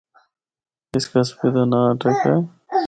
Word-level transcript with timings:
اس 0.95 1.05
قصبے 1.11 1.47
دا 1.55 1.63
ناں 1.71 1.87
اٹک 1.91 2.19
ہے۔ 2.25 2.35